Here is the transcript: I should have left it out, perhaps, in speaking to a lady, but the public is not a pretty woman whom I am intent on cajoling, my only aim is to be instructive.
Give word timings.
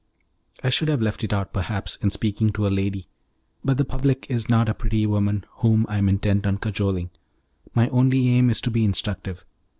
I 0.63 0.71
should 0.71 0.87
have 0.87 0.99
left 1.03 1.23
it 1.23 1.31
out, 1.31 1.53
perhaps, 1.53 1.97
in 1.97 2.09
speaking 2.09 2.51
to 2.53 2.65
a 2.65 2.69
lady, 2.73 3.07
but 3.63 3.77
the 3.77 3.85
public 3.85 4.25
is 4.29 4.49
not 4.49 4.67
a 4.67 4.73
pretty 4.73 5.05
woman 5.05 5.45
whom 5.57 5.85
I 5.87 5.99
am 5.99 6.09
intent 6.09 6.47
on 6.47 6.57
cajoling, 6.57 7.11
my 7.75 7.87
only 7.89 8.29
aim 8.29 8.49
is 8.49 8.61
to 8.61 8.71
be 8.71 8.83
instructive. 8.83 9.45